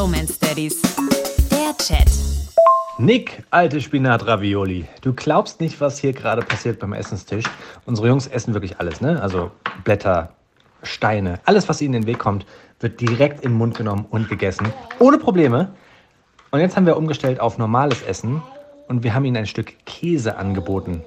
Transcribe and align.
Bromance 0.00 0.38
Daddies. 0.40 0.80
Der 1.50 1.76
Chat. 1.76 2.10
Nick, 2.96 3.44
alte 3.50 3.82
Spinat-Ravioli. 3.82 4.86
Du 5.02 5.12
glaubst 5.12 5.60
nicht, 5.60 5.78
was 5.78 5.98
hier 5.98 6.14
gerade 6.14 6.40
passiert 6.40 6.78
beim 6.78 6.94
Essenstisch. 6.94 7.44
Unsere 7.84 8.08
Jungs 8.08 8.26
essen 8.26 8.54
wirklich 8.54 8.80
alles, 8.80 9.02
ne? 9.02 9.20
Also 9.20 9.50
Blätter, 9.84 10.32
Steine, 10.82 11.38
alles, 11.44 11.68
was 11.68 11.82
ihnen 11.82 11.92
in 11.92 12.00
den 12.00 12.06
Weg 12.06 12.18
kommt, 12.18 12.46
wird 12.78 12.98
direkt 12.98 13.44
in 13.44 13.50
den 13.50 13.58
Mund 13.58 13.76
genommen 13.76 14.06
und 14.08 14.30
gegessen. 14.30 14.72
Ohne 15.00 15.18
Probleme. 15.18 15.74
Und 16.50 16.60
jetzt 16.60 16.76
haben 16.76 16.86
wir 16.86 16.96
umgestellt 16.96 17.38
auf 17.38 17.58
normales 17.58 18.00
Essen 18.00 18.42
und 18.88 19.02
wir 19.02 19.12
haben 19.12 19.26
ihnen 19.26 19.36
ein 19.36 19.46
Stück 19.46 19.84
Käse 19.84 20.38
angeboten. 20.38 21.04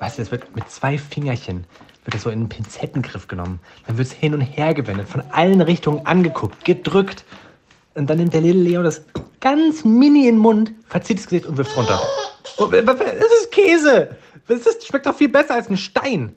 Weißt 0.00 0.18
du, 0.18 0.22
es 0.22 0.32
wird 0.32 0.56
mit 0.56 0.68
zwei 0.68 0.98
Fingerchen 0.98 1.66
wird 2.08 2.14
es 2.14 2.22
so 2.22 2.30
in 2.30 2.38
einen 2.38 2.48
Pinzettengriff 2.48 3.28
genommen. 3.28 3.60
Dann 3.86 3.98
wird 3.98 4.08
es 4.08 4.14
hin 4.14 4.32
und 4.32 4.40
her 4.40 4.72
gewendet, 4.72 5.08
von 5.08 5.22
allen 5.30 5.60
Richtungen 5.60 6.06
angeguckt, 6.06 6.64
gedrückt. 6.64 7.24
Und 7.98 8.08
dann 8.08 8.18
nimmt 8.18 8.32
der 8.32 8.42
Little 8.42 8.62
Leo 8.62 8.82
das 8.84 9.02
ganz 9.40 9.84
mini 9.84 10.28
in 10.28 10.36
den 10.36 10.38
Mund, 10.38 10.72
verzieht 10.86 11.18
das 11.18 11.26
Gesicht 11.26 11.46
und 11.46 11.56
wirft 11.56 11.76
runter. 11.76 12.00
Oh, 12.56 12.66
Das 12.66 12.84
ist 12.84 13.50
Käse. 13.50 14.16
Das 14.46 14.60
ist, 14.60 14.86
schmeckt 14.86 15.06
doch 15.06 15.16
viel 15.16 15.28
besser 15.28 15.54
als 15.54 15.68
ein 15.68 15.76
Stein. 15.76 16.32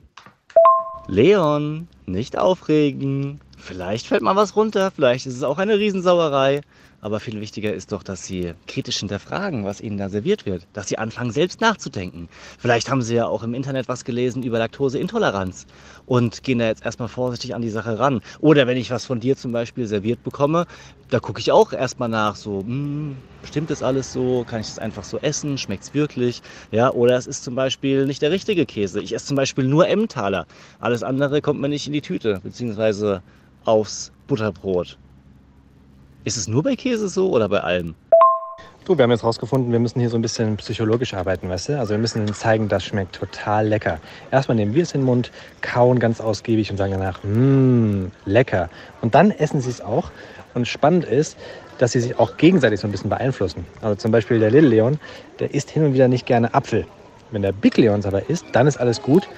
Leon, 1.06 1.86
nicht 2.06 2.36
aufregen. 2.36 3.40
Vielleicht 3.56 4.08
fällt 4.08 4.22
mal 4.22 4.34
was 4.34 4.56
runter, 4.56 4.90
vielleicht 4.90 5.26
ist 5.26 5.36
es 5.36 5.44
auch 5.44 5.58
eine 5.58 5.78
Riesensauerei. 5.78 6.62
Aber 7.04 7.18
viel 7.18 7.40
wichtiger 7.40 7.74
ist 7.74 7.90
doch, 7.90 8.04
dass 8.04 8.24
Sie 8.24 8.54
kritisch 8.68 9.00
hinterfragen, 9.00 9.64
was 9.64 9.80
Ihnen 9.80 9.98
da 9.98 10.08
serviert 10.08 10.46
wird. 10.46 10.68
Dass 10.72 10.86
Sie 10.86 10.98
anfangen, 10.98 11.32
selbst 11.32 11.60
nachzudenken. 11.60 12.28
Vielleicht 12.60 12.88
haben 12.88 13.02
Sie 13.02 13.16
ja 13.16 13.26
auch 13.26 13.42
im 13.42 13.54
Internet 13.54 13.88
was 13.88 14.04
gelesen 14.04 14.44
über 14.44 14.60
Laktoseintoleranz 14.60 15.66
und 16.06 16.44
gehen 16.44 16.60
da 16.60 16.66
jetzt 16.66 16.84
erstmal 16.84 17.08
vorsichtig 17.08 17.56
an 17.56 17.62
die 17.62 17.70
Sache 17.70 17.98
ran. 17.98 18.20
Oder 18.38 18.68
wenn 18.68 18.76
ich 18.76 18.92
was 18.92 19.04
von 19.04 19.18
dir 19.18 19.36
zum 19.36 19.50
Beispiel 19.50 19.88
serviert 19.88 20.22
bekomme, 20.22 20.66
da 21.10 21.18
gucke 21.18 21.40
ich 21.40 21.50
auch 21.50 21.72
erstmal 21.72 22.08
nach, 22.08 22.36
so, 22.36 22.60
hm, 22.60 23.16
stimmt 23.42 23.70
das 23.70 23.82
alles 23.82 24.12
so? 24.12 24.44
Kann 24.44 24.60
ich 24.60 24.68
das 24.68 24.78
einfach 24.78 25.02
so 25.02 25.18
essen? 25.18 25.58
Schmeckt 25.58 25.82
es 25.82 25.94
wirklich? 25.94 26.40
Ja, 26.70 26.92
oder 26.92 27.16
es 27.16 27.26
ist 27.26 27.42
zum 27.42 27.56
Beispiel 27.56 28.06
nicht 28.06 28.22
der 28.22 28.30
richtige 28.30 28.64
Käse. 28.64 29.00
Ich 29.02 29.12
esse 29.12 29.26
zum 29.26 29.36
Beispiel 29.36 29.64
nur 29.64 29.88
Emmentaler. 29.88 30.46
Alles 30.78 31.02
andere 31.02 31.40
kommt 31.42 31.60
mir 31.60 31.68
nicht 31.68 31.88
in 31.88 31.94
die 31.94 32.00
Tüte, 32.00 32.38
beziehungsweise 32.44 33.24
aufs 33.64 34.12
Butterbrot. 34.28 34.98
Ist 36.24 36.36
es 36.36 36.46
nur 36.46 36.62
bei 36.62 36.76
Käse 36.76 37.08
so 37.08 37.30
oder 37.30 37.48
bei 37.48 37.60
allem? 37.60 37.96
Du, 38.84 38.96
wir 38.96 39.02
haben 39.02 39.10
jetzt 39.10 39.24
rausgefunden, 39.24 39.72
wir 39.72 39.80
müssen 39.80 39.98
hier 39.98 40.08
so 40.08 40.16
ein 40.16 40.22
bisschen 40.22 40.56
psychologisch 40.56 41.14
arbeiten, 41.14 41.48
weißt 41.48 41.70
du? 41.70 41.78
Also 41.80 41.90
wir 41.90 41.98
müssen 41.98 42.18
ihnen 42.18 42.32
zeigen, 42.32 42.68
das 42.68 42.84
schmeckt 42.84 43.16
total 43.16 43.66
lecker. 43.66 43.98
Erstmal 44.30 44.54
nehmen 44.54 44.72
wir 44.72 44.84
es 44.84 44.92
in 44.92 45.00
den 45.00 45.06
Mund, 45.06 45.32
kauen 45.62 45.98
ganz 45.98 46.20
ausgiebig 46.20 46.70
und 46.70 46.76
sagen 46.76 46.92
danach, 46.92 47.18
mmm, 47.24 48.12
lecker. 48.24 48.70
Und 49.00 49.16
dann 49.16 49.32
essen 49.32 49.60
sie 49.60 49.70
es 49.70 49.80
auch. 49.80 50.12
Und 50.54 50.68
spannend 50.68 51.04
ist, 51.04 51.36
dass 51.78 51.90
sie 51.90 52.00
sich 52.00 52.16
auch 52.20 52.36
gegenseitig 52.36 52.78
so 52.78 52.86
ein 52.86 52.92
bisschen 52.92 53.10
beeinflussen. 53.10 53.66
Also 53.80 53.96
zum 53.96 54.12
Beispiel 54.12 54.38
der 54.38 54.52
Little 54.52 54.68
Leon, 54.68 55.00
der 55.40 55.52
isst 55.52 55.70
hin 55.70 55.84
und 55.84 55.94
wieder 55.94 56.06
nicht 56.06 56.26
gerne 56.26 56.54
Apfel. 56.54 56.86
Wenn 57.32 57.42
der 57.42 57.52
Big 57.52 57.76
Leon 57.78 57.98
es 57.98 58.06
aber 58.06 58.28
isst, 58.30 58.46
dann 58.52 58.68
ist 58.68 58.76
alles 58.76 59.02
gut. 59.02 59.28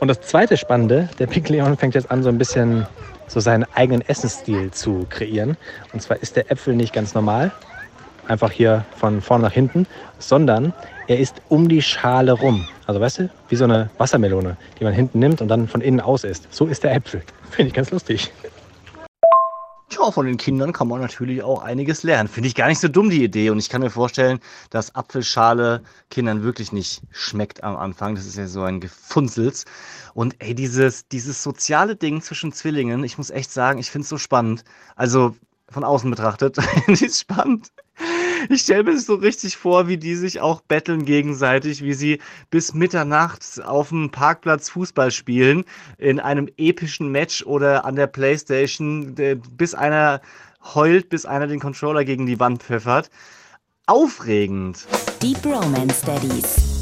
Und 0.00 0.08
das 0.08 0.20
zweite 0.20 0.56
Spannende, 0.56 1.08
der 1.18 1.26
Big 1.26 1.48
Leon 1.48 1.76
fängt 1.76 1.94
jetzt 1.94 2.10
an, 2.10 2.22
so 2.22 2.28
ein 2.28 2.38
bisschen 2.38 2.86
so 3.26 3.40
seinen 3.40 3.64
eigenen 3.74 4.02
Essensstil 4.02 4.70
zu 4.70 5.06
kreieren. 5.08 5.56
Und 5.92 6.02
zwar 6.02 6.22
ist 6.22 6.36
der 6.36 6.50
Äpfel 6.50 6.74
nicht 6.74 6.92
ganz 6.92 7.14
normal, 7.14 7.52
einfach 8.28 8.50
hier 8.50 8.84
von 8.96 9.20
vorne 9.20 9.44
nach 9.44 9.52
hinten, 9.52 9.86
sondern 10.18 10.72
er 11.06 11.18
ist 11.18 11.36
um 11.48 11.68
die 11.68 11.82
Schale 11.82 12.32
rum. 12.32 12.66
Also 12.86 13.00
weißt 13.00 13.18
du, 13.20 13.30
wie 13.48 13.56
so 13.56 13.64
eine 13.64 13.90
Wassermelone, 13.98 14.56
die 14.78 14.84
man 14.84 14.92
hinten 14.92 15.18
nimmt 15.18 15.40
und 15.40 15.48
dann 15.48 15.68
von 15.68 15.80
innen 15.80 16.00
aus 16.00 16.24
isst. 16.24 16.52
So 16.52 16.66
ist 16.66 16.84
der 16.84 16.94
Äpfel. 16.94 17.22
Finde 17.50 17.68
ich 17.68 17.74
ganz 17.74 17.90
lustig. 17.90 18.32
Tja, 20.04 20.10
von 20.12 20.26
den 20.26 20.36
Kindern 20.36 20.74
kann 20.74 20.88
man 20.88 21.00
natürlich 21.00 21.42
auch 21.42 21.62
einiges 21.62 22.02
lernen. 22.02 22.28
Finde 22.28 22.48
ich 22.48 22.54
gar 22.54 22.68
nicht 22.68 22.78
so 22.78 22.88
dumm, 22.88 23.08
die 23.08 23.24
Idee. 23.24 23.48
Und 23.48 23.58
ich 23.58 23.70
kann 23.70 23.80
mir 23.80 23.88
vorstellen, 23.88 24.38
dass 24.68 24.94
Apfelschale 24.94 25.82
Kindern 26.10 26.42
wirklich 26.42 26.72
nicht 26.72 27.00
schmeckt 27.10 27.64
am 27.64 27.74
Anfang. 27.76 28.14
Das 28.14 28.26
ist 28.26 28.36
ja 28.36 28.46
so 28.46 28.62
ein 28.64 28.80
Gefunzels. 28.80 29.64
Und 30.12 30.36
ey, 30.40 30.54
dieses, 30.54 31.08
dieses 31.08 31.42
soziale 31.42 31.96
Ding 31.96 32.20
zwischen 32.20 32.52
Zwillingen, 32.52 33.02
ich 33.02 33.16
muss 33.16 33.30
echt 33.30 33.50
sagen, 33.50 33.78
ich 33.78 33.90
finde 33.90 34.02
es 34.02 34.10
so 34.10 34.18
spannend. 34.18 34.64
Also 34.94 35.34
von 35.70 35.84
außen 35.84 36.10
betrachtet, 36.10 36.56
finde 36.84 37.06
ich 37.06 37.14
spannend. 37.14 37.70
Ich 38.48 38.62
stelle 38.62 38.84
mir 38.84 38.92
das 38.94 39.06
so 39.06 39.14
richtig 39.14 39.56
vor, 39.56 39.88
wie 39.88 39.96
die 39.96 40.14
sich 40.16 40.40
auch 40.40 40.60
betteln 40.60 41.04
gegenseitig, 41.04 41.82
wie 41.82 41.94
sie 41.94 42.20
bis 42.50 42.74
Mitternacht 42.74 43.62
auf 43.64 43.88
dem 43.88 44.10
Parkplatz 44.10 44.70
Fußball 44.70 45.10
spielen, 45.10 45.64
in 45.98 46.20
einem 46.20 46.48
epischen 46.56 47.10
Match 47.10 47.44
oder 47.44 47.84
an 47.84 47.96
der 47.96 48.06
Playstation, 48.06 49.14
bis 49.56 49.74
einer 49.74 50.20
heult, 50.74 51.08
bis 51.08 51.26
einer 51.26 51.46
den 51.46 51.60
Controller 51.60 52.04
gegen 52.04 52.26
die 52.26 52.40
Wand 52.40 52.62
pfeffert. 52.62 53.10
Aufregend. 53.86 54.86
Die 55.22 55.34
Bromance 55.34 56.04
Daddies. 56.04 56.73